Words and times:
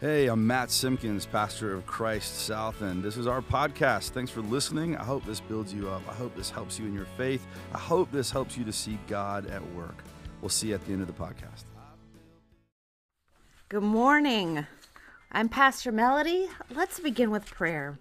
Hey, 0.00 0.28
I'm 0.28 0.46
Matt 0.46 0.70
Simpkins, 0.70 1.26
pastor 1.26 1.74
of 1.74 1.84
Christ 1.84 2.46
South, 2.46 2.80
and 2.80 3.02
this 3.02 3.18
is 3.18 3.26
our 3.26 3.42
podcast. 3.42 4.12
Thanks 4.12 4.30
for 4.30 4.40
listening. 4.40 4.96
I 4.96 5.04
hope 5.04 5.26
this 5.26 5.40
builds 5.40 5.74
you 5.74 5.90
up. 5.90 6.00
I 6.08 6.14
hope 6.14 6.34
this 6.34 6.48
helps 6.48 6.78
you 6.78 6.86
in 6.86 6.94
your 6.94 7.04
faith. 7.18 7.46
I 7.74 7.76
hope 7.76 8.10
this 8.10 8.30
helps 8.30 8.56
you 8.56 8.64
to 8.64 8.72
see 8.72 8.98
God 9.08 9.44
at 9.48 9.62
work. 9.74 10.02
We'll 10.40 10.48
see 10.48 10.68
you 10.68 10.74
at 10.74 10.86
the 10.86 10.94
end 10.94 11.02
of 11.02 11.06
the 11.06 11.12
podcast. 11.12 11.64
Good 13.68 13.82
morning. 13.82 14.66
I'm 15.32 15.50
Pastor 15.50 15.92
Melody. 15.92 16.48
Let's 16.74 16.98
begin 16.98 17.30
with 17.30 17.44
prayer. 17.44 17.98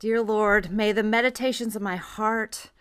Dear 0.00 0.20
Lord, 0.20 0.70
may 0.70 0.92
the 0.92 1.02
meditations 1.02 1.74
of 1.74 1.80
my 1.80 1.96
heart 1.96 2.72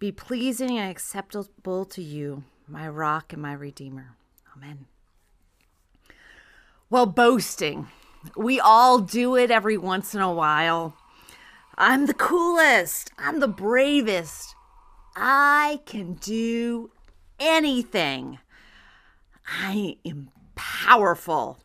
be 0.00 0.10
pleasing 0.10 0.76
and 0.76 0.90
acceptable 0.90 1.84
to 1.84 2.02
you, 2.02 2.42
my 2.66 2.88
rock 2.88 3.32
and 3.32 3.40
my 3.40 3.52
redeemer. 3.52 4.16
Amen. 4.56 4.86
Well, 6.90 7.06
boasting. 7.06 7.86
We 8.36 8.58
all 8.58 8.98
do 8.98 9.36
it 9.36 9.52
every 9.52 9.78
once 9.78 10.12
in 10.12 10.20
a 10.20 10.34
while. 10.34 10.96
I'm 11.78 12.06
the 12.06 12.14
coolest. 12.14 13.12
I'm 13.16 13.38
the 13.38 13.46
bravest. 13.46 14.56
I 15.14 15.82
can 15.86 16.14
do 16.14 16.90
anything. 17.38 18.40
I 19.46 19.98
am 20.04 20.30
powerful. 20.56 21.58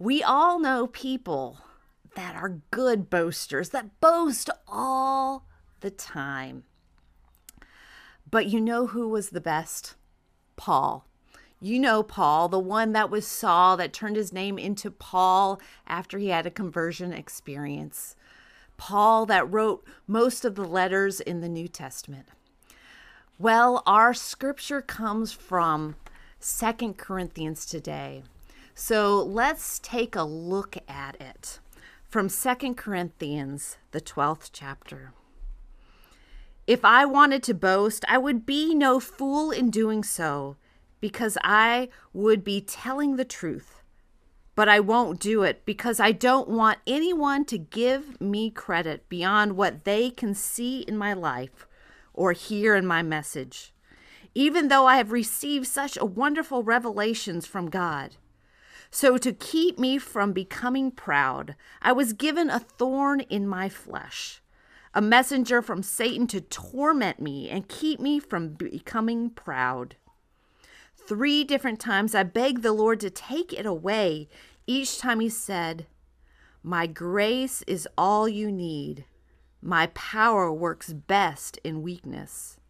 We 0.00 0.24
all 0.24 0.58
know 0.58 0.88
people 0.88 1.58
that 2.16 2.34
are 2.34 2.60
good 2.72 3.10
boasters, 3.10 3.68
that 3.68 4.00
boast 4.00 4.50
all 4.66 5.46
the 5.80 5.90
time. 5.90 6.64
But 8.28 8.46
you 8.46 8.60
know 8.60 8.88
who 8.88 9.08
was 9.08 9.30
the 9.30 9.40
best? 9.40 9.94
Paul. 10.56 11.06
You 11.62 11.78
know 11.78 12.02
Paul, 12.02 12.48
the 12.48 12.58
one 12.58 12.92
that 12.92 13.10
was 13.10 13.26
Saul, 13.26 13.76
that 13.76 13.92
turned 13.92 14.16
his 14.16 14.32
name 14.32 14.58
into 14.58 14.90
Paul 14.90 15.60
after 15.86 16.16
he 16.18 16.28
had 16.28 16.46
a 16.46 16.50
conversion 16.50 17.12
experience. 17.12 18.16
Paul 18.78 19.26
that 19.26 19.52
wrote 19.52 19.86
most 20.06 20.46
of 20.46 20.54
the 20.54 20.64
letters 20.64 21.20
in 21.20 21.42
the 21.42 21.50
New 21.50 21.68
Testament. 21.68 22.28
Well, 23.38 23.82
our 23.84 24.14
scripture 24.14 24.80
comes 24.80 25.32
from 25.32 25.96
Second 26.38 26.96
Corinthians 26.96 27.66
today. 27.66 28.22
So 28.74 29.22
let's 29.22 29.78
take 29.80 30.16
a 30.16 30.22
look 30.22 30.78
at 30.88 31.20
it 31.20 31.60
from 32.08 32.30
Second 32.30 32.76
Corinthians, 32.76 33.76
the 33.90 34.00
12th 34.00 34.48
chapter. 34.50 35.12
If 36.66 36.86
I 36.86 37.04
wanted 37.04 37.42
to 37.42 37.54
boast, 37.54 38.06
I 38.08 38.16
would 38.16 38.46
be 38.46 38.74
no 38.74 38.98
fool 38.98 39.50
in 39.50 39.68
doing 39.68 40.02
so 40.02 40.56
because 41.00 41.36
I 41.42 41.88
would 42.12 42.44
be 42.44 42.60
telling 42.60 43.16
the 43.16 43.24
truth. 43.24 43.82
But 44.54 44.68
I 44.68 44.80
won't 44.80 45.20
do 45.20 45.42
it 45.42 45.64
because 45.64 46.00
I 46.00 46.12
don't 46.12 46.48
want 46.48 46.78
anyone 46.86 47.44
to 47.46 47.58
give 47.58 48.20
me 48.20 48.50
credit 48.50 49.08
beyond 49.08 49.56
what 49.56 49.84
they 49.84 50.10
can 50.10 50.34
see 50.34 50.80
in 50.80 50.98
my 50.98 51.12
life 51.14 51.66
or 52.12 52.32
hear 52.32 52.74
in 52.74 52.86
my 52.86 53.02
message, 53.02 53.72
even 54.34 54.68
though 54.68 54.86
I 54.86 54.96
have 54.96 55.12
received 55.12 55.66
such 55.66 55.96
a 55.96 56.04
wonderful 56.04 56.62
revelations 56.62 57.46
from 57.46 57.70
God. 57.70 58.16
So, 58.90 59.16
to 59.18 59.32
keep 59.32 59.78
me 59.78 59.98
from 59.98 60.32
becoming 60.32 60.90
proud, 60.90 61.54
I 61.80 61.92
was 61.92 62.12
given 62.12 62.50
a 62.50 62.58
thorn 62.58 63.20
in 63.20 63.46
my 63.46 63.68
flesh, 63.68 64.42
a 64.92 65.00
messenger 65.00 65.62
from 65.62 65.84
Satan 65.84 66.26
to 66.26 66.40
torment 66.40 67.20
me 67.20 67.48
and 67.48 67.68
keep 67.68 68.00
me 68.00 68.18
from 68.18 68.48
becoming 68.48 69.30
proud. 69.30 69.94
Three 71.10 71.42
different 71.42 71.80
times 71.80 72.14
I 72.14 72.22
begged 72.22 72.62
the 72.62 72.72
Lord 72.72 73.00
to 73.00 73.10
take 73.10 73.52
it 73.52 73.66
away. 73.66 74.28
Each 74.68 74.96
time 74.96 75.18
he 75.18 75.28
said, 75.28 75.88
My 76.62 76.86
grace 76.86 77.64
is 77.66 77.88
all 77.98 78.28
you 78.28 78.52
need. 78.52 79.06
My 79.60 79.88
power 79.88 80.52
works 80.52 80.92
best 80.92 81.58
in 81.64 81.82
weakness. 81.82 82.60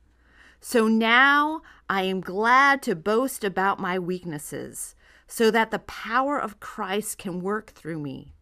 So 0.59 0.89
now 0.89 1.61
I 1.87 2.05
am 2.05 2.23
glad 2.23 2.81
to 2.85 2.97
boast 2.97 3.45
about 3.45 3.79
my 3.79 3.99
weaknesses, 3.99 4.95
so 5.27 5.51
that 5.51 5.71
the 5.71 5.81
power 5.81 6.41
of 6.41 6.61
Christ 6.61 7.19
can 7.19 7.43
work 7.43 7.73
through 7.73 7.99
me. 7.99 8.33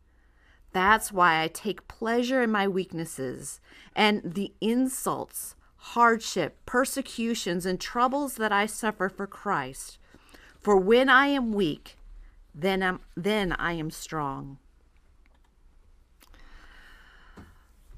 That's 0.73 1.11
why 1.11 1.43
I 1.43 1.49
take 1.49 1.89
pleasure 1.89 2.41
in 2.41 2.53
my 2.53 2.69
weaknesses 2.69 3.61
and 3.97 4.23
the 4.25 4.53
insults 4.61 5.57
hardship, 5.79 6.57
persecutions, 6.67 7.65
and 7.65 7.81
troubles 7.81 8.35
that 8.35 8.53
I 8.53 8.67
suffer 8.67 9.09
for 9.09 9.27
Christ. 9.27 9.99
For 10.61 10.77
when 10.77 11.09
I 11.09 11.29
am 11.29 11.53
weak, 11.53 11.97
then, 12.55 12.83
I'm, 12.83 13.01
then 13.17 13.53
I 13.53 13.73
am 13.73 13.91
strong. 13.91 14.59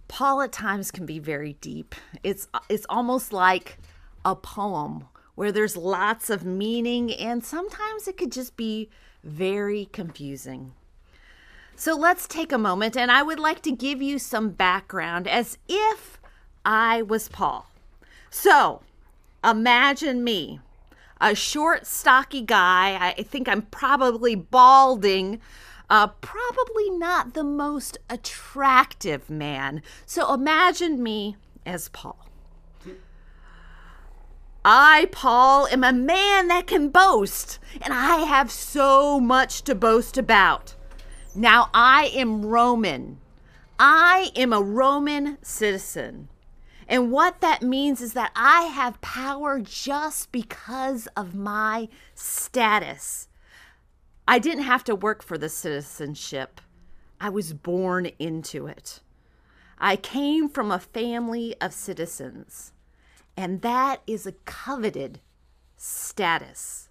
Paul 0.09 0.43
at 0.43 0.53
times 0.53 0.91
can 0.91 1.07
be 1.07 1.19
very 1.19 1.55
deep. 1.61 1.95
It's, 2.23 2.49
it's 2.69 2.87
almost 2.89 3.33
like 3.33 3.79
a 4.25 4.35
poem 4.35 5.07
where 5.35 5.53
there's 5.53 5.77
lots 5.77 6.29
of 6.29 6.45
meaning, 6.45 7.15
and 7.15 7.45
sometimes 7.45 8.07
it 8.07 8.19
could 8.19 8.33
just 8.33 8.57
be 8.57 8.91
very 9.25 9.87
confusing. 9.93 10.73
So 11.77 11.97
let's 11.97 12.29
take 12.29 12.53
a 12.53 12.59
moment, 12.59 12.97
and 12.97 13.11
I 13.11 13.23
would 13.23 13.41
like 13.41 13.63
to 13.63 13.73
give 13.73 14.03
you 14.03 14.19
some 14.19 14.51
background 14.51 15.27
as 15.27 15.57
if 15.67 16.19
I 16.65 17.01
was 17.01 17.29
Paul. 17.29 17.70
So 18.31 18.83
imagine 19.45 20.23
me, 20.25 20.61
a 21.21 21.35
short, 21.35 21.87
stocky 21.87 22.41
guy. 22.41 23.15
I 23.19 23.23
think 23.23 23.49
I'm 23.49 23.63
probably 23.63 24.35
balding. 24.35 25.41
Uh, 25.91 26.07
probably 26.07 26.89
not 26.91 27.35
the 27.35 27.45
most 27.45 27.99
attractive 28.09 29.29
man. 29.29 29.83
So 30.07 30.33
imagine 30.33 31.03
me 31.03 31.37
as 31.67 31.89
Paul. 31.89 32.27
I, 34.65 35.09
Paul, 35.11 35.67
am 35.69 35.83
a 35.83 35.93
man 35.93 36.49
that 36.49 36.67
can 36.67 36.91
boast, 36.91 37.59
and 37.81 37.95
I 37.95 38.19
have 38.19 38.51
so 38.51 39.19
much 39.19 39.63
to 39.63 39.75
boast 39.75 40.19
about. 40.19 40.75
Now, 41.35 41.71
I 41.73 42.11
am 42.15 42.45
Roman. 42.45 43.19
I 43.79 44.31
am 44.37 44.53
a 44.53 44.61
Roman 44.61 45.39
citizen. 45.41 46.29
And 46.91 47.13
what 47.13 47.41
that 47.41 47.63
means 47.63 48.01
is 48.01 48.15
that 48.15 48.33
I 48.35 48.63
have 48.63 49.01
power 49.01 49.61
just 49.61 50.33
because 50.33 51.07
of 51.17 51.37
my 51.37 51.89
status. 52.17 53.29
I 54.27 54.41
didn't 54.41 54.65
have 54.65 54.83
to 54.85 54.97
work 54.97 55.23
for 55.23 55.39
the 55.39 55.49
citizenship, 55.49 56.61
I 57.21 57.29
was 57.29 57.53
born 57.53 58.07
into 58.19 58.67
it. 58.67 59.01
I 59.79 59.95
came 59.97 60.49
from 60.49 60.73
a 60.73 60.81
family 60.81 61.55
of 61.61 61.73
citizens, 61.73 62.73
and 63.37 63.63
that 63.63 64.03
is 64.07 64.27
a 64.27 64.33
coveted 64.33 65.21
status. 65.77 66.89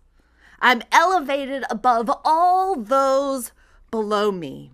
I'm 0.62 0.82
elevated 0.94 1.66
above 1.70 2.10
all 2.24 2.76
those 2.76 3.52
below 3.92 4.32
me. 4.32 4.72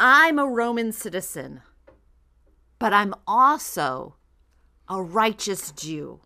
I'm 0.00 0.38
a 0.38 0.46
Roman 0.46 0.92
citizen 0.92 1.62
but 2.80 2.92
I'm 2.92 3.14
also 3.28 4.16
a 4.88 5.00
righteous 5.00 5.70
Jew. 5.70 6.20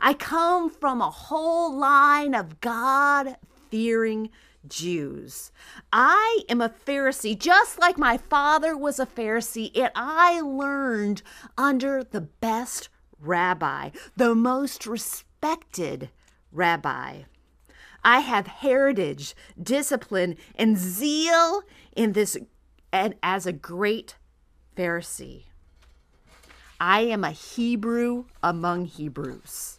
I 0.00 0.12
come 0.12 0.68
from 0.68 1.00
a 1.00 1.08
whole 1.08 1.74
line 1.74 2.34
of 2.34 2.60
God 2.60 3.36
fearing 3.70 4.28
Jews. 4.66 5.52
I 5.92 6.40
am 6.48 6.60
a 6.60 6.68
Pharisee, 6.68 7.38
just 7.38 7.78
like 7.78 7.96
my 7.96 8.18
father 8.18 8.76
was 8.76 8.98
a 8.98 9.06
Pharisee, 9.06 9.70
and 9.78 9.90
I 9.94 10.40
learned 10.40 11.22
under 11.56 12.02
the 12.02 12.22
best 12.22 12.88
rabbi, 13.20 13.90
the 14.16 14.34
most 14.34 14.86
respected 14.86 16.10
rabbi. 16.50 17.22
I 18.02 18.20
have 18.20 18.46
heritage, 18.48 19.34
discipline, 19.62 20.36
and 20.56 20.76
zeal 20.76 21.62
in 21.96 22.12
this 22.12 22.36
and 22.92 23.14
as 23.22 23.46
a 23.46 23.52
great 23.52 24.16
Pharisee. 24.76 25.44
I 26.80 27.00
am 27.00 27.24
a 27.24 27.30
Hebrew 27.30 28.24
among 28.42 28.86
Hebrews. 28.86 29.78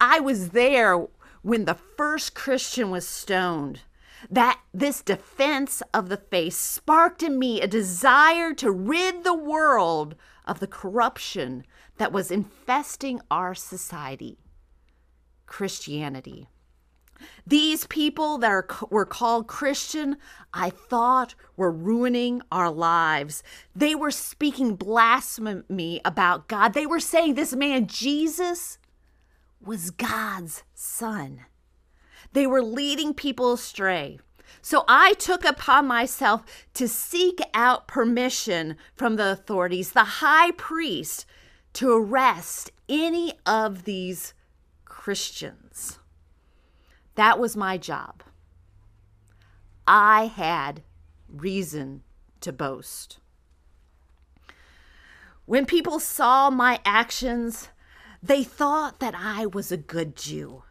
I 0.00 0.20
was 0.20 0.50
there 0.50 1.06
when 1.42 1.64
the 1.64 1.74
first 1.96 2.34
Christian 2.34 2.90
was 2.90 3.06
stoned. 3.06 3.80
That 4.28 4.60
this 4.74 5.00
defense 5.00 5.80
of 5.94 6.08
the 6.08 6.16
faith 6.16 6.54
sparked 6.54 7.22
in 7.22 7.38
me 7.38 7.60
a 7.60 7.68
desire 7.68 8.52
to 8.54 8.70
rid 8.70 9.22
the 9.22 9.34
world 9.34 10.16
of 10.44 10.58
the 10.58 10.66
corruption 10.66 11.64
that 11.98 12.12
was 12.12 12.30
infesting 12.30 13.20
our 13.30 13.54
society 13.54 14.38
Christianity. 15.46 16.48
These 17.46 17.86
people 17.86 18.38
that 18.38 18.50
are, 18.50 18.66
were 18.90 19.06
called 19.06 19.46
Christian, 19.46 20.16
I 20.52 20.70
thought 20.70 21.34
were 21.56 21.70
ruining 21.70 22.42
our 22.50 22.70
lives. 22.70 23.42
They 23.74 23.94
were 23.94 24.10
speaking 24.10 24.76
blasphemy 24.76 26.00
about 26.04 26.48
God. 26.48 26.74
They 26.74 26.86
were 26.86 27.00
saying 27.00 27.34
this 27.34 27.54
man, 27.54 27.86
Jesus, 27.86 28.78
was 29.60 29.90
God's 29.90 30.62
son. 30.74 31.46
They 32.32 32.46
were 32.46 32.62
leading 32.62 33.14
people 33.14 33.52
astray. 33.54 34.18
So 34.62 34.84
I 34.88 35.14
took 35.14 35.44
upon 35.44 35.86
myself 35.86 36.44
to 36.74 36.88
seek 36.88 37.40
out 37.54 37.88
permission 37.88 38.76
from 38.94 39.16
the 39.16 39.30
authorities, 39.30 39.92
the 39.92 40.04
high 40.04 40.52
priest, 40.52 41.26
to 41.74 41.92
arrest 41.92 42.70
any 42.88 43.34
of 43.46 43.84
these 43.84 44.34
Christians. 44.84 45.98
That 47.18 47.40
was 47.40 47.56
my 47.56 47.78
job. 47.78 48.22
I 49.88 50.26
had 50.26 50.84
reason 51.28 52.04
to 52.42 52.52
boast. 52.52 53.18
When 55.44 55.66
people 55.66 55.98
saw 55.98 56.48
my 56.48 56.78
actions, 56.84 57.70
they 58.22 58.44
thought 58.44 59.00
that 59.00 59.16
I 59.16 59.46
was 59.46 59.72
a 59.72 59.76
good 59.76 60.14
Jew. 60.14 60.62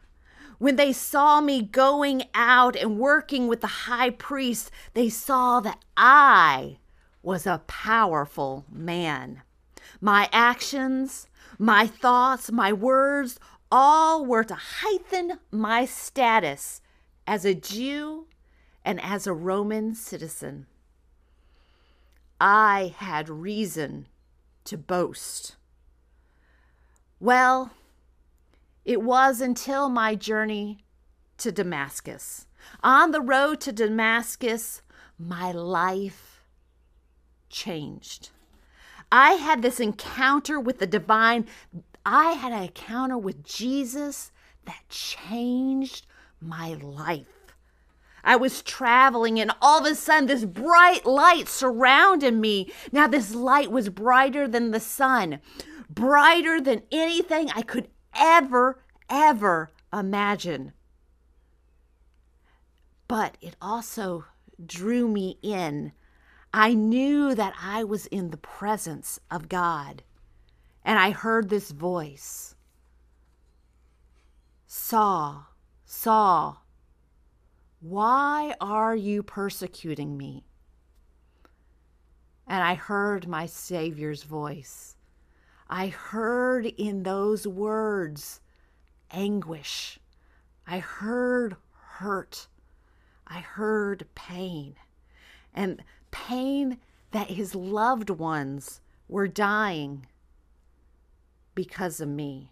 When 0.58 0.78
they 0.78 0.94
saw 0.94 1.42
me 1.42 1.64
going 1.64 2.24
out 2.34 2.78
and 2.78 2.98
working 2.98 3.50
with 3.50 3.60
the 3.60 3.68
high 3.68 4.12
priest, 4.12 4.72
they 4.94 5.10
saw 5.10 5.60
that 5.60 5.84
I 5.98 6.78
was 7.22 7.46
a 7.46 7.62
powerful 7.68 8.64
man. 8.72 9.42
My 10.00 10.30
actions, 10.32 11.28
my 11.60 11.88
thoughts, 11.88 12.54
my 12.54 12.72
words, 12.72 13.38
all 13.72 14.26
were 14.26 14.44
to 14.44 14.56
heighten 14.56 15.40
my 15.52 15.86
status 15.86 16.82
as 17.26 17.46
a 17.46 17.54
Jew 17.54 18.28
and 18.84 19.02
as 19.02 19.28
a 19.28 19.34
Roman 19.34 19.96
citizen. 19.96 20.68
I 22.40 22.94
had 22.98 23.30
reason 23.30 24.08
to 24.66 24.78
boast. 24.78 25.56
Well, 27.20 27.72
it 28.86 29.02
was 29.02 29.42
until 29.42 29.90
my 29.90 30.16
journey 30.16 30.80
to 31.38 31.52
Damascus. 31.52 32.46
On 32.84 33.12
the 33.12 33.22
road 33.22 33.60
to 33.62 33.72
Damascus, 33.72 34.82
my 35.18 35.52
life 35.52 36.44
changed. 37.50 38.30
I 39.12 39.32
had 39.34 39.62
this 39.62 39.80
encounter 39.80 40.60
with 40.60 40.80
the 40.80 40.88
divine. 40.88 41.48
I 42.10 42.32
had 42.32 42.54
an 42.54 42.64
encounter 42.64 43.18
with 43.18 43.44
Jesus 43.44 44.32
that 44.64 44.88
changed 44.88 46.08
my 46.40 46.74
life. 46.76 47.28
I 48.24 48.38
was 48.38 48.62
traveling, 48.62 49.42
and 49.42 49.52
all 49.62 49.86
of 49.86 49.92
a 49.92 49.94
sudden, 49.94 50.28
this 50.28 50.46
bright 50.46 51.06
light 51.06 51.50
surrounded 51.50 52.34
me. 52.34 52.72
Now, 52.94 53.08
this 53.08 53.36
light 53.36 53.72
was 53.72 53.90
brighter 53.90 54.48
than 54.48 54.72
the 54.72 54.80
sun, 54.80 55.42
brighter 55.90 56.62
than 56.62 56.84
anything 56.94 57.50
I 57.54 57.62
could 57.62 57.90
ever, 58.16 58.80
ever 59.10 59.70
imagine. 59.92 60.72
But 63.10 63.38
it 63.42 63.58
also 63.62 64.24
drew 64.66 65.10
me 65.10 65.40
in. 65.42 65.92
I 66.54 66.74
knew 66.74 67.36
that 67.36 67.54
I 67.62 67.84
was 67.84 68.06
in 68.06 68.30
the 68.30 68.38
presence 68.38 69.20
of 69.30 69.50
God. 69.50 70.04
And 70.88 70.98
I 70.98 71.12
heard 71.12 71.50
this 71.50 71.72
voice 71.72 72.56
Saul, 74.68 75.46
Saul, 75.84 76.64
why 77.82 78.56
are 78.62 78.96
you 78.96 79.22
persecuting 79.22 80.16
me? 80.16 80.46
And 82.48 82.64
I 82.64 82.76
heard 82.76 83.28
my 83.28 83.48
Savior's 83.48 84.24
voice. 84.24 84.96
I 85.70 85.88
heard 85.88 86.66
in 86.66 87.04
those 87.04 87.46
words 87.46 88.40
anguish. 89.12 90.00
I 90.66 90.80
heard 90.80 91.58
hurt. 91.74 92.48
I 93.28 93.40
heard 93.40 94.08
pain. 94.16 94.76
And 95.54 95.84
pain 96.12 96.78
that 97.12 97.32
his 97.32 97.54
loved 97.56 98.10
ones 98.10 98.80
were 99.10 99.28
dying 99.28 100.08
because 101.58 102.00
of 102.00 102.08
me. 102.08 102.52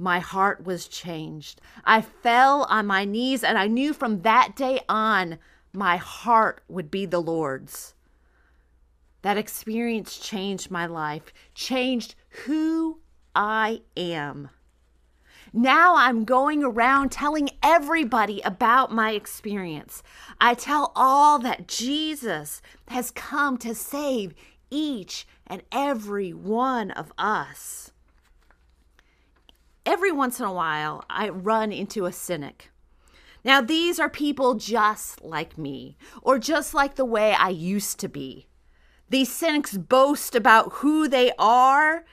My 0.00 0.18
heart 0.18 0.66
was 0.66 0.88
changed. 0.88 1.60
I 1.84 2.00
fell 2.00 2.64
on 2.64 2.86
my 2.86 3.04
knees, 3.04 3.44
and 3.44 3.56
I 3.56 3.68
knew 3.68 3.92
from 3.92 4.22
that 4.22 4.56
day 4.56 4.80
on 4.88 5.38
my 5.72 5.96
heart 5.96 6.60
would 6.68 6.90
be 6.90 7.06
the 7.06 7.22
Lord's. 7.22 7.94
That 9.22 9.38
experience 9.38 10.18
changed 10.18 10.72
my 10.72 10.86
life, 10.86 11.32
changed 11.54 12.16
who 12.44 12.98
I 13.32 13.82
am. 13.96 14.50
Now 15.52 15.94
I'm 15.94 16.24
going 16.24 16.64
around 16.64 17.12
telling 17.12 17.50
everybody 17.62 18.40
about 18.44 18.92
my 18.92 19.12
experience. 19.12 20.02
I 20.40 20.54
tell 20.54 20.90
all 20.96 21.38
that 21.38 21.68
Jesus 21.68 22.60
has 22.88 23.12
come 23.12 23.56
to 23.58 23.72
save 23.72 24.34
each 24.70 25.26
and 25.46 25.62
every 25.72 26.32
one 26.32 26.90
of 26.90 27.12
us. 27.18 27.92
Every 29.86 30.12
once 30.12 30.38
in 30.38 30.46
a 30.46 30.52
while, 30.52 31.04
I 31.08 31.28
run 31.28 31.72
into 31.72 32.04
a 32.06 32.12
cynic. 32.12 32.70
Now, 33.44 33.60
these 33.60 33.98
are 33.98 34.10
people 34.10 34.54
just 34.54 35.24
like 35.24 35.56
me, 35.56 35.96
or 36.22 36.38
just 36.38 36.74
like 36.74 36.96
the 36.96 37.04
way 37.04 37.32
I 37.32 37.48
used 37.48 37.98
to 38.00 38.08
be. 38.08 38.48
These 39.08 39.32
cynics 39.32 39.78
boast 39.78 40.34
about 40.34 40.72
who 40.74 41.08
they 41.08 41.32
are 41.38 42.04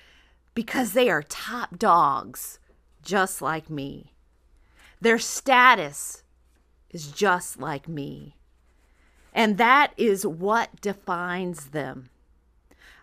because 0.54 0.94
they 0.94 1.10
are 1.10 1.24
top 1.24 1.78
dogs, 1.78 2.60
just 3.04 3.42
like 3.42 3.70
me. 3.70 4.14
Their 5.02 5.20
status 5.20 6.24
is 6.90 7.12
just 7.12 7.60
like 7.60 7.90
me. 7.90 8.38
And 9.34 9.58
that 9.58 9.92
is 9.98 10.26
what 10.26 10.80
defines 10.80 11.68
them. 11.72 12.10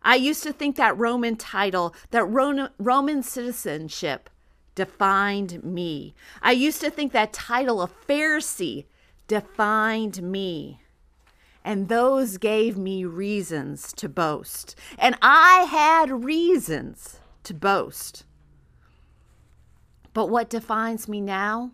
I 0.05 0.17
used 0.17 0.43
to 0.43 0.53
think 0.53 0.77
that 0.77 0.97
Roman 0.99 1.37
title, 1.37 1.95
that 2.11 2.25
Roman 2.25 3.23
citizenship, 3.23 4.29
defined 4.75 5.63
me. 5.63 6.15
I 6.41 6.53
used 6.53 6.81
to 6.81 6.91
think 6.91 7.13
that 7.13 7.33
title 7.33 7.81
of 7.83 8.07
Pharisee 8.07 8.87
defined 9.29 10.23
me 10.23 10.81
and 11.65 11.89
those 11.89 12.39
gave 12.39 12.77
me 12.77 13.05
reasons 13.05 13.93
to 13.95 14.09
boast. 14.09 14.75
And 14.99 15.17
I 15.23 15.67
had 15.71 16.25
reasons 16.25 17.21
to 17.45 17.55
boast. 17.55 18.25
But 20.13 20.29
what 20.29 20.51
defines 20.51 21.09
me 21.09 21.21
now 21.21 21.73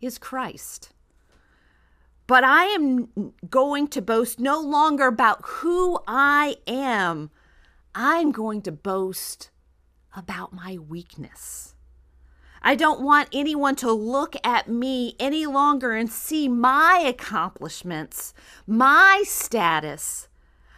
is 0.00 0.18
Christ. 0.18 0.92
But 2.28 2.44
I 2.44 2.66
am 2.66 3.32
going 3.48 3.88
to 3.88 4.02
boast 4.02 4.38
no 4.38 4.60
longer 4.60 5.06
about 5.06 5.40
who 5.44 5.98
I 6.06 6.56
am. 6.66 7.30
I'm 7.94 8.32
going 8.32 8.60
to 8.62 8.70
boast 8.70 9.50
about 10.14 10.52
my 10.52 10.76
weakness. 10.76 11.74
I 12.60 12.74
don't 12.74 13.00
want 13.00 13.30
anyone 13.32 13.76
to 13.76 13.90
look 13.90 14.36
at 14.44 14.68
me 14.68 15.16
any 15.18 15.46
longer 15.46 15.92
and 15.92 16.12
see 16.12 16.48
my 16.48 17.02
accomplishments, 17.06 18.34
my 18.66 19.22
status. 19.24 20.28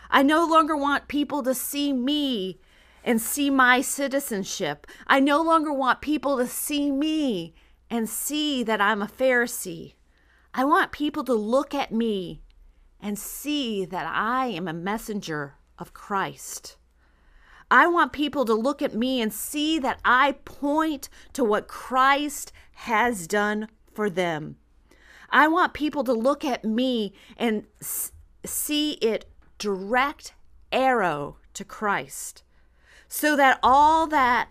I 0.08 0.22
no 0.22 0.46
longer 0.46 0.76
want 0.76 1.08
people 1.08 1.42
to 1.42 1.54
see 1.54 1.92
me 1.92 2.60
and 3.02 3.20
see 3.20 3.50
my 3.50 3.80
citizenship. 3.80 4.86
I 5.08 5.18
no 5.18 5.42
longer 5.42 5.72
want 5.72 6.00
people 6.00 6.36
to 6.36 6.46
see 6.46 6.92
me 6.92 7.54
and 7.90 8.08
see 8.08 8.62
that 8.62 8.80
I'm 8.80 9.02
a 9.02 9.06
Pharisee. 9.08 9.94
I 10.52 10.64
want 10.64 10.92
people 10.92 11.24
to 11.24 11.34
look 11.34 11.74
at 11.74 11.92
me 11.92 12.42
and 13.00 13.18
see 13.18 13.84
that 13.84 14.06
I 14.06 14.46
am 14.46 14.66
a 14.66 14.72
messenger 14.72 15.54
of 15.78 15.94
Christ. 15.94 16.76
I 17.70 17.86
want 17.86 18.12
people 18.12 18.44
to 18.46 18.54
look 18.54 18.82
at 18.82 18.94
me 18.94 19.20
and 19.20 19.32
see 19.32 19.78
that 19.78 20.00
I 20.04 20.32
point 20.44 21.08
to 21.34 21.44
what 21.44 21.68
Christ 21.68 22.52
has 22.72 23.28
done 23.28 23.68
for 23.94 24.10
them. 24.10 24.56
I 25.30 25.46
want 25.46 25.72
people 25.72 26.02
to 26.04 26.12
look 26.12 26.44
at 26.44 26.64
me 26.64 27.14
and 27.36 27.64
see 28.44 28.92
it 28.94 29.26
direct 29.58 30.34
arrow 30.72 31.36
to 31.54 31.64
Christ 31.64 32.42
so 33.08 33.36
that 33.36 33.60
all 33.62 34.08
that 34.08 34.50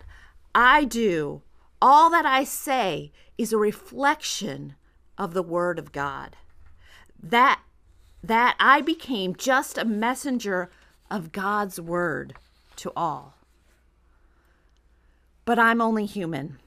I 0.54 0.84
do, 0.84 1.42
all 1.82 2.08
that 2.10 2.24
I 2.24 2.44
say 2.44 3.12
is 3.36 3.52
a 3.52 3.58
reflection 3.58 4.76
of 5.20 5.34
the 5.34 5.42
word 5.42 5.78
of 5.78 5.92
God. 5.92 6.34
That 7.22 7.60
that 8.24 8.56
I 8.58 8.80
became 8.80 9.36
just 9.36 9.78
a 9.78 9.84
messenger 9.84 10.70
of 11.10 11.30
God's 11.30 11.80
word 11.80 12.34
to 12.76 12.92
all. 12.96 13.34
But 15.44 15.58
I'm 15.58 15.80
only 15.80 16.06
human. 16.06 16.58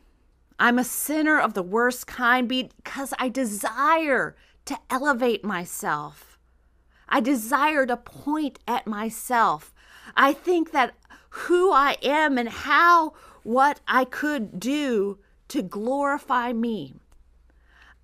I'm 0.59 0.77
a 0.77 0.83
sinner 0.83 1.39
of 1.39 1.53
the 1.53 1.63
worst 1.63 2.07
kind 2.07 2.47
because 2.47 3.13
I 3.19 3.29
desire 3.29 4.35
to 4.65 4.77
elevate 4.89 5.43
myself. 5.43 6.37
I 7.09 7.19
desire 7.19 7.85
to 7.85 7.97
point 7.97 8.59
at 8.67 8.87
myself. 8.87 9.73
I 10.15 10.33
think 10.33 10.71
that 10.71 10.93
who 11.29 11.71
I 11.71 11.97
am 12.03 12.37
and 12.37 12.49
how 12.49 13.13
what 13.43 13.81
I 13.87 14.05
could 14.05 14.59
do 14.59 15.19
to 15.49 15.61
glorify 15.61 16.53
me. 16.53 16.95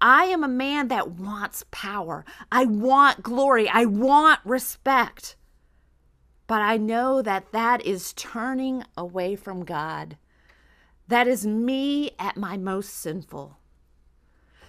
I 0.01 0.25
am 0.25 0.43
a 0.43 0.47
man 0.47 0.87
that 0.87 1.11
wants 1.11 1.65
power. 1.71 2.23
I 2.51 2.65
want 2.65 3.23
glory. 3.23 3.67
I 3.67 3.85
want 3.85 4.39
respect. 4.45 5.35
But 6.47 6.61
I 6.61 6.77
know 6.77 7.21
that 7.21 7.51
that 7.51 7.85
is 7.85 8.13
turning 8.13 8.83
away 8.97 9.35
from 9.35 9.65
God. 9.65 10.17
That 11.07 11.27
is 11.27 11.45
me 11.45 12.11
at 12.17 12.37
my 12.37 12.55
most 12.55 12.89
sinful. 12.89 13.57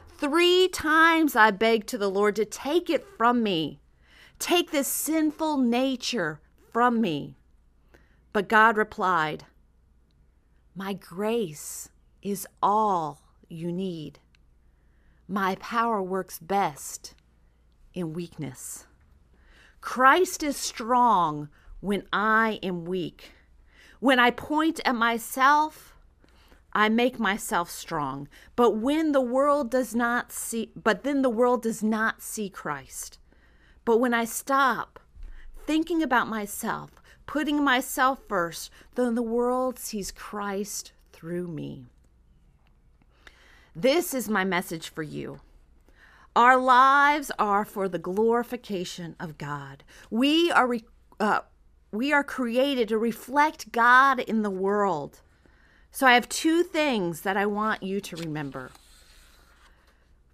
Three 0.08 0.68
times 0.68 1.34
I 1.36 1.50
begged 1.50 1.88
to 1.88 1.98
the 1.98 2.10
Lord 2.10 2.36
to 2.36 2.44
take 2.44 2.90
it 2.90 3.06
from 3.16 3.42
me, 3.42 3.80
take 4.38 4.70
this 4.70 4.88
sinful 4.88 5.56
nature 5.56 6.40
from 6.72 7.00
me. 7.00 7.36
But 8.32 8.48
God 8.48 8.76
replied, 8.76 9.44
My 10.74 10.92
grace 10.92 11.88
is 12.20 12.46
all 12.62 13.22
you 13.48 13.72
need. 13.72 14.18
My 15.32 15.54
power 15.60 16.02
works 16.02 16.40
best 16.40 17.14
in 17.94 18.14
weakness. 18.14 18.88
Christ 19.80 20.42
is 20.42 20.56
strong 20.56 21.48
when 21.78 22.02
I 22.12 22.58
am 22.64 22.84
weak. 22.84 23.30
When 24.00 24.18
I 24.18 24.32
point 24.32 24.80
at 24.84 24.96
myself, 24.96 25.94
I 26.72 26.88
make 26.88 27.20
myself 27.20 27.70
strong. 27.70 28.26
But 28.56 28.78
when 28.78 29.12
the 29.12 29.20
world 29.20 29.70
does 29.70 29.94
not 29.94 30.32
see, 30.32 30.72
but 30.74 31.04
then 31.04 31.22
the 31.22 31.30
world 31.30 31.62
does 31.62 31.80
not 31.80 32.22
see 32.22 32.50
Christ. 32.50 33.20
But 33.84 33.98
when 33.98 34.12
I 34.12 34.24
stop 34.24 34.98
thinking 35.64 36.02
about 36.02 36.26
myself, 36.26 36.90
putting 37.26 37.62
myself 37.62 38.18
first, 38.28 38.68
then 38.96 39.14
the 39.14 39.22
world 39.22 39.78
sees 39.78 40.10
Christ 40.10 40.90
through 41.12 41.46
me. 41.46 41.86
This 43.80 44.12
is 44.12 44.28
my 44.28 44.44
message 44.44 44.90
for 44.90 45.02
you. 45.02 45.40
Our 46.36 46.58
lives 46.58 47.32
are 47.38 47.64
for 47.64 47.88
the 47.88 47.98
glorification 47.98 49.16
of 49.18 49.38
God. 49.38 49.84
We 50.10 50.50
are 50.50 50.66
re- 50.66 50.84
uh, 51.18 51.40
we 51.90 52.12
are 52.12 52.22
created 52.22 52.88
to 52.88 52.98
reflect 52.98 53.72
God 53.72 54.20
in 54.20 54.42
the 54.42 54.50
world. 54.50 55.22
So 55.90 56.06
I 56.06 56.12
have 56.12 56.28
two 56.28 56.62
things 56.62 57.22
that 57.22 57.38
I 57.38 57.46
want 57.46 57.82
you 57.82 58.02
to 58.02 58.16
remember. 58.16 58.70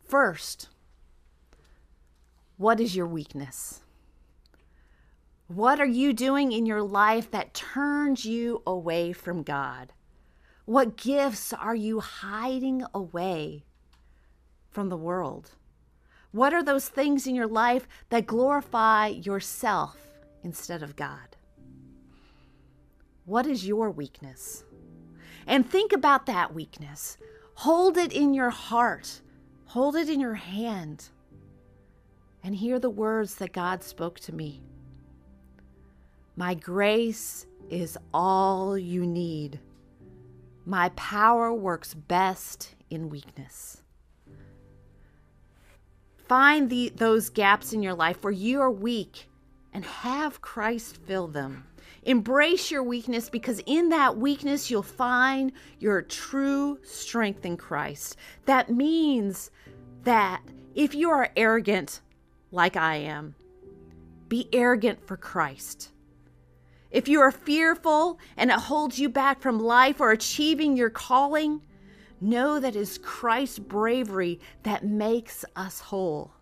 First, 0.09 0.69
what 2.57 2.81
is 2.81 2.97
your 2.97 3.07
weakness? 3.07 3.81
What 5.47 5.79
are 5.79 5.87
you 5.87 6.12
doing 6.12 6.50
in 6.50 6.67
your 6.67 6.83
life 6.83 7.31
that 7.31 7.55
turns 7.55 8.25
you 8.25 8.62
away 8.67 9.12
from 9.12 9.45
God? 9.45 9.93
What 10.66 10.96
gifts 10.96 11.52
are 11.52 11.76
you 11.76 12.00
hiding 12.00 12.85
away 12.92 13.64
from 14.68 14.88
the 14.88 14.96
world? 14.96 15.52
What 16.32 16.52
are 16.52 16.62
those 16.62 16.88
things 16.88 17.26
in 17.26 17.37
your 17.37 17.46
life 17.46 17.87
that 18.11 18.26
glorify 18.26 19.06
yourself 19.06 19.96
instead 20.42 20.82
of 20.82 20.96
God? 20.96 21.37
What 23.25 23.46
is 23.46 23.66
your 23.66 23.90
weakness? 23.90 24.64
And 25.46 25.70
think 25.70 25.92
about 25.92 26.26
that 26.26 26.52
weakness. 26.52 27.16
Hold 27.54 27.96
it 27.96 28.12
in 28.12 28.35
your 28.35 28.50
heart, 28.50 29.23
hold 29.66 29.94
it 29.94 30.11
in 30.11 30.18
your 30.20 30.35
hand, 30.35 31.11
and 32.42 32.56
hear 32.56 32.80
the 32.80 32.90
words 32.90 33.37
that 33.37 33.52
God 33.52 33.85
spoke 33.85 34.18
to 34.20 34.35
me. 34.35 34.62
My 36.35 36.54
grace 36.54 37.46
is 37.70 37.96
all 38.12 38.76
you 38.76 39.06
need. 39.06 39.61
My 40.68 40.88
power 40.90 41.54
works 41.54 41.94
best 41.94 42.75
in 42.90 43.08
weakness. 43.08 43.82
Find 46.26 46.68
the, 46.68 46.92
those 46.96 47.30
gaps 47.30 47.73
in 47.73 47.85
your 47.85 47.94
life 47.94 48.25
where 48.25 48.32
you 48.32 48.61
are 48.61 48.70
weak 48.70 49.28
and 49.73 49.85
have 49.85 50.40
Christ 50.40 50.99
fill 51.06 51.28
them. 51.28 51.64
Embrace 52.02 52.68
your 52.68 52.82
weakness 52.82 53.30
because 53.30 53.62
in 53.64 53.90
that 53.90 54.16
weakness 54.16 54.68
you'll 54.68 54.82
find 54.82 55.52
your 55.78 56.02
true 56.02 56.78
strength 56.82 57.44
in 57.44 57.56
Christ. 57.56 58.16
That 58.46 58.68
means 58.68 59.52
that 60.02 60.42
if 60.75 60.96
you 60.96 61.11
are 61.11 61.30
arrogant, 61.37 62.00
like 62.50 62.76
I 62.76 62.96
am, 62.96 63.37
be 64.28 64.49
arrogant 64.52 65.06
for 65.06 65.16
Christ. 65.16 65.92
If 66.90 67.09
you 67.09 67.21
are 67.21 67.33
fearful 67.33 68.19
and 68.37 68.50
it 68.50 68.59
holds 68.59 68.99
you 68.99 69.09
back 69.09 69.40
from 69.40 69.59
life 69.59 70.00
or 70.00 70.12
achieving 70.12 70.76
your 70.76 70.90
calling, 70.90 71.62
know 72.21 72.61
that 72.61 72.76
it 72.76 72.78
is 72.78 72.99
Christ's 72.99 73.59
bravery 73.59 74.40
that 74.62 74.85
makes 74.85 75.45
us 75.55 75.81
whole. 75.81 76.33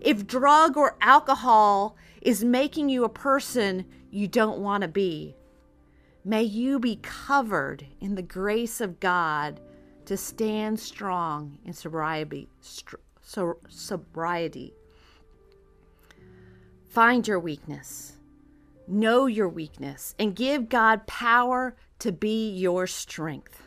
If 0.00 0.26
drug 0.26 0.76
or 0.76 0.96
alcohol 1.00 1.96
is 2.22 2.44
making 2.44 2.88
you 2.88 3.04
a 3.04 3.08
person 3.08 3.86
you 4.10 4.28
don't 4.28 4.60
want 4.60 4.82
to 4.82 4.88
be. 4.88 5.34
May 6.24 6.42
you 6.42 6.78
be 6.78 6.96
covered 7.02 7.86
in 8.00 8.14
the 8.14 8.22
grace 8.22 8.80
of 8.80 9.00
God 9.00 9.60
to 10.04 10.16
stand 10.16 10.78
strong 10.78 11.58
in 11.64 11.72
sobriety. 11.72 12.48
Sobriety. 13.68 14.74
Find 16.88 17.26
your 17.26 17.38
weakness, 17.38 18.16
know 18.90 19.26
your 19.26 19.48
weakness, 19.48 20.14
and 20.18 20.36
give 20.36 20.68
God 20.68 21.06
power 21.06 21.76
to 22.00 22.12
be 22.12 22.50
your 22.50 22.86
strength. 22.86 23.62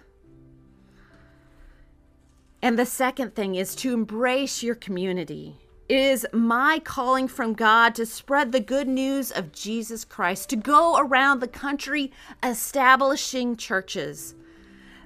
And 2.61 2.79
the 2.79 2.85
second 2.85 3.35
thing 3.35 3.55
is 3.55 3.75
to 3.75 3.93
embrace 3.93 4.63
your 4.63 4.75
community. 4.75 5.57
It 5.89 5.99
is 5.99 6.25
my 6.31 6.79
calling 6.79 7.27
from 7.27 7.53
God 7.53 7.93
to 7.95 8.05
spread 8.05 8.51
the 8.51 8.61
good 8.61 8.87
news 8.87 9.31
of 9.31 9.51
Jesus 9.51 10.05
Christ, 10.05 10.49
to 10.49 10.55
go 10.55 10.97
around 10.97 11.39
the 11.39 11.47
country 11.47 12.11
establishing 12.41 13.57
churches. 13.57 14.33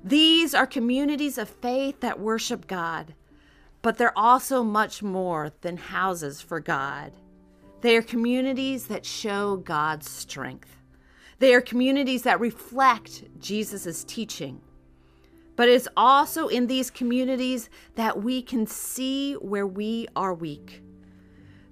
These 0.04 0.54
are 0.54 0.68
communities 0.68 1.40
of 1.40 1.50
faith 1.50 2.00
that 2.02 2.20
worship 2.20 2.68
God, 2.68 3.16
but 3.82 3.98
they're 3.98 4.18
also 4.18 4.64
much 4.64 5.02
more 5.02 5.52
than 5.62 5.78
houses 5.78 6.42
for 6.42 6.60
God. 6.60 7.12
They 7.81 7.96
are 7.96 8.01
communities 8.01 8.88
that 8.88 9.05
show 9.05 9.57
God's 9.57 10.10
strength. 10.10 10.77
They 11.39 11.53
are 11.53 11.62
communities 11.62 12.24
that 12.24 12.39
reflect 12.39 13.25
Jesus' 13.39 14.03
teaching. 14.03 14.62
But 15.55 15.69
it's 15.69 15.88
also 15.96 16.48
in 16.48 16.67
these 16.67 16.89
communities 16.89 17.69
that 17.96 18.24
we 18.24 18.41
can 18.41 18.65
see 18.65 19.34
where 19.34 19.67
we 19.67 20.07
are 20.15 20.34
weak. 20.34 20.81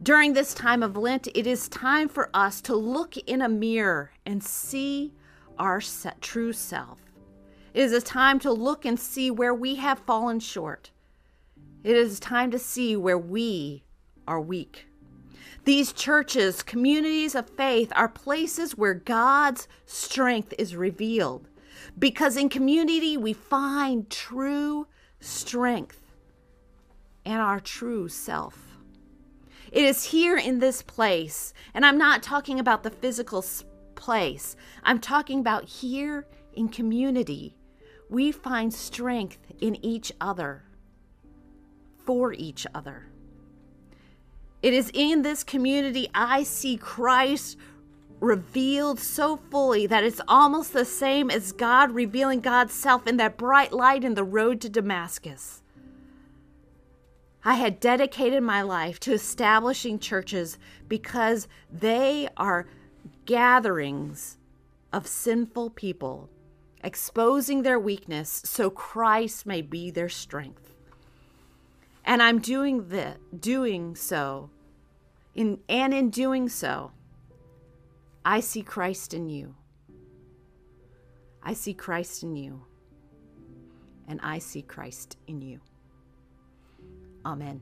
During 0.03 0.33
this 0.33 0.53
time 0.53 0.83
of 0.83 0.97
Lent, 0.97 1.27
it 1.33 1.47
is 1.47 1.67
time 1.69 2.09
for 2.09 2.29
us 2.33 2.62
to 2.62 2.75
look 2.75 3.17
in 3.17 3.41
a 3.41 3.50
mirror 3.50 4.12
and 4.25 4.43
see 4.43 5.13
our 5.57 5.81
true 6.21 6.53
self. 6.53 7.00
It 7.74 7.81
is 7.81 7.91
a 7.91 8.01
time 8.01 8.39
to 8.39 8.51
look 8.51 8.85
and 8.85 9.00
see 9.00 9.31
where 9.31 9.53
we 9.53 9.75
have 9.75 10.00
fallen 10.00 10.39
short. 10.39 10.91
It 11.83 11.95
is 11.95 12.19
time 12.19 12.51
to 12.51 12.59
see 12.59 12.95
where 12.95 13.17
we 13.17 13.83
are 14.27 14.41
weak. 14.41 14.85
These 15.65 15.93
churches, 15.93 16.62
communities 16.62 17.34
of 17.34 17.50
faith, 17.50 17.91
are 17.95 18.07
places 18.07 18.77
where 18.77 18.93
God's 18.93 19.67
strength 19.88 20.53
is 20.60 20.75
revealed 20.75 21.50
because 21.98 22.38
in 22.38 22.50
community 22.50 23.17
we 23.17 23.34
find 23.34 24.07
true 24.10 24.86
strength 25.19 26.01
and 27.25 27.41
our 27.41 27.60
true 27.60 28.07
self. 28.07 28.77
It 29.72 29.84
is 29.84 30.03
here 30.03 30.38
in 30.38 30.60
this 30.60 30.84
place, 30.84 31.51
and 31.74 31.84
I'm 31.84 31.98
not 31.98 32.22
talking 32.22 32.60
about 32.60 32.84
the 32.84 32.91
physical 32.91 33.43
place, 33.95 34.55
I'm 34.84 35.00
talking 35.00 35.39
about 35.39 35.65
here 35.65 36.27
in 36.53 36.69
community. 36.69 37.57
We 38.07 38.31
find 38.31 38.72
strength 38.72 39.39
in 39.60 39.84
each 39.84 40.12
other, 40.22 40.63
for 42.05 42.34
each 42.34 42.67
other. 42.75 43.07
It 44.65 44.74
is 44.74 44.89
in 44.95 45.22
this 45.22 45.43
community 45.43 46.10
I 46.15 46.41
see 46.41 46.75
Christ 46.75 47.55
revealed 48.19 49.00
so 49.00 49.38
fully 49.38 49.86
that 49.86 50.03
it's 50.03 50.22
almost 50.27 50.74
the 50.74 50.86
same 50.86 51.29
as 51.29 51.51
God 51.51 51.91
revealing 51.91 52.39
God's 52.39 52.74
self 52.74 53.05
in 53.05 53.17
that 53.17 53.38
bright 53.38 53.72
light 53.72 54.03
in 54.03 54.15
the 54.15 54.24
road 54.24 54.60
to 54.62 54.69
Damascus. 54.69 55.62
I 57.43 57.53
had 57.53 57.79
dedicated 57.79 58.41
my 58.41 58.63
life 58.63 59.00
to 59.01 59.13
establishing 59.13 60.00
churches 60.00 60.57
because 60.88 61.48
they 61.72 62.27
are 62.36 62.65
gatherings 63.25 64.39
of 64.91 65.05
sinful 65.05 65.69
people, 65.69 66.27
exposing 66.84 67.62
their 67.62 67.77
weakness 67.77 68.41
so 68.45 68.72
Christ 68.72 69.45
may 69.45 69.62
be 69.62 69.91
their 69.91 70.10
strength. 70.10 70.74
And 72.03 72.24
I'm 72.24 72.39
doing 72.39 72.89
the 72.89 73.17
doing 73.39 73.95
so 73.95 74.50
in 75.36 75.60
and 75.70 75.94
in 75.94 76.10
doing 76.10 76.50
so 76.50 76.92
I 78.27 78.39
see 78.39 78.63
Christ 78.63 79.13
in 79.13 79.30
you. 79.30 79.54
I 81.44 81.54
see 81.54 81.75
Christ 81.75 82.24
in 82.24 82.36
you. 82.36 82.63
And 84.08 84.20
I 84.24 84.39
see 84.39 84.63
Christ 84.63 85.18
in 85.27 85.42
you. 85.42 85.60
Amen. 87.24 87.62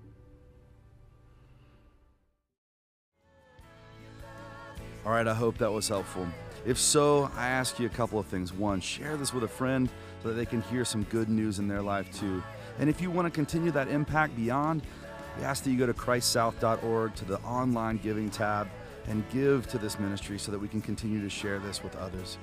All 5.05 5.11
right, 5.11 5.27
I 5.27 5.33
hope 5.33 5.57
that 5.57 5.71
was 5.71 5.89
helpful. 5.89 6.25
If 6.65 6.79
so, 6.79 7.29
I 7.35 7.47
ask 7.47 7.77
you 7.77 7.85
a 7.85 7.89
couple 7.89 8.17
of 8.17 8.25
things. 8.27 8.53
One, 8.53 8.79
share 8.79 9.17
this 9.17 9.33
with 9.33 9.43
a 9.43 9.49
friend 9.49 9.89
so 10.21 10.29
that 10.29 10.35
they 10.35 10.45
can 10.45 10.61
hear 10.61 10.85
some 10.85 11.03
good 11.03 11.27
news 11.27 11.59
in 11.59 11.67
their 11.67 11.81
life 11.81 12.09
too. 12.17 12.41
And 12.79 12.89
if 12.89 13.01
you 13.01 13.11
want 13.11 13.25
to 13.25 13.31
continue 13.31 13.71
that 13.71 13.89
impact 13.89 14.37
beyond, 14.37 14.83
we 15.37 15.43
ask 15.43 15.63
that 15.63 15.71
you 15.71 15.77
go 15.77 15.85
to 15.85 15.93
christsouth.org 15.93 17.15
to 17.15 17.25
the 17.25 17.39
online 17.39 17.97
giving 17.97 18.29
tab 18.29 18.67
and 19.07 19.23
give 19.31 19.67
to 19.67 19.77
this 19.77 19.99
ministry 19.99 20.37
so 20.37 20.51
that 20.51 20.59
we 20.59 20.67
can 20.67 20.81
continue 20.81 21.21
to 21.21 21.29
share 21.29 21.59
this 21.59 21.83
with 21.83 21.95
others. 21.97 22.37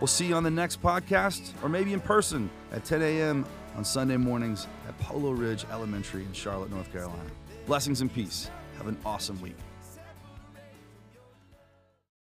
We'll 0.00 0.08
see 0.08 0.26
you 0.26 0.34
on 0.34 0.42
the 0.42 0.50
next 0.50 0.82
podcast 0.82 1.52
or 1.62 1.68
maybe 1.68 1.92
in 1.92 2.00
person 2.00 2.50
at 2.72 2.84
10 2.84 3.02
a.m. 3.02 3.46
on 3.76 3.84
Sunday 3.84 4.16
mornings 4.16 4.66
at 4.88 4.98
Polo 4.98 5.30
Ridge 5.30 5.64
Elementary 5.72 6.24
in 6.24 6.32
Charlotte, 6.32 6.70
North 6.70 6.92
Carolina. 6.92 7.30
Blessings 7.66 8.00
and 8.00 8.12
peace. 8.12 8.50
Have 8.76 8.88
an 8.88 8.98
awesome 9.04 9.40
week. 9.40 9.56